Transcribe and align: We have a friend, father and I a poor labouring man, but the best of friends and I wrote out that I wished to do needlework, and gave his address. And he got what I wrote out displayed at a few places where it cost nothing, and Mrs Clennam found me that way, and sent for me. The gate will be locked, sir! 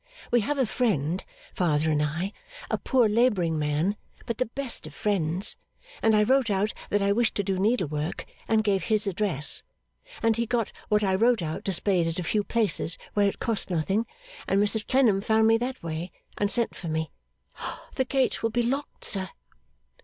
We 0.31 0.41
have 0.41 0.57
a 0.57 0.65
friend, 0.65 1.23
father 1.53 1.91
and 1.91 2.01
I 2.01 2.33
a 2.71 2.79
poor 2.79 3.07
labouring 3.07 3.59
man, 3.59 3.97
but 4.25 4.39
the 4.39 4.47
best 4.47 4.87
of 4.87 4.95
friends 4.95 5.55
and 6.01 6.15
I 6.15 6.23
wrote 6.23 6.49
out 6.49 6.73
that 6.89 7.03
I 7.03 7.11
wished 7.11 7.35
to 7.35 7.43
do 7.43 7.59
needlework, 7.59 8.25
and 8.47 8.63
gave 8.63 8.85
his 8.85 9.05
address. 9.05 9.61
And 10.23 10.37
he 10.37 10.47
got 10.47 10.71
what 10.89 11.03
I 11.03 11.13
wrote 11.13 11.43
out 11.43 11.63
displayed 11.63 12.07
at 12.07 12.17
a 12.17 12.23
few 12.23 12.43
places 12.43 12.97
where 13.13 13.29
it 13.29 13.37
cost 13.37 13.69
nothing, 13.69 14.07
and 14.47 14.59
Mrs 14.59 14.87
Clennam 14.87 15.21
found 15.21 15.45
me 15.45 15.55
that 15.59 15.83
way, 15.83 16.11
and 16.35 16.49
sent 16.51 16.73
for 16.73 16.87
me. 16.87 17.11
The 17.93 18.05
gate 18.05 18.41
will 18.41 18.49
be 18.49 18.63
locked, 18.63 19.05
sir! 19.05 19.29